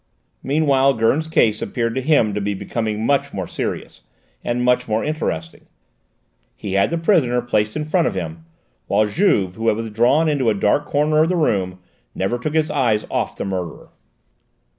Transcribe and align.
Meanwhile 0.41 0.95
Gurn's 0.95 1.27
case 1.27 1.61
appeared 1.61 1.93
to 1.93 2.01
him 2.01 2.33
to 2.33 2.41
be 2.41 2.55
becoming 2.55 3.05
much 3.05 3.33
more 3.35 3.45
serious, 3.45 4.01
and 4.43 4.63
much 4.65 4.87
more 4.87 5.03
interesting. 5.03 5.67
He 6.55 6.73
had 6.73 6.89
the 6.89 6.97
prisoner 6.97 7.39
placed 7.39 7.75
in 7.75 7.85
front 7.85 8.07
of 8.07 8.15
him, 8.15 8.43
while 8.87 9.05
Juve, 9.05 9.53
who 9.57 9.67
had 9.67 9.77
withdrawn 9.77 10.27
into 10.27 10.49
a 10.49 10.55
dark 10.55 10.87
corner 10.87 11.21
of 11.21 11.29
the 11.29 11.35
room, 11.35 11.77
never 12.15 12.39
took 12.39 12.55
his 12.55 12.71
eyes 12.71 13.05
off 13.11 13.35
the 13.35 13.45
murderer. 13.45 13.89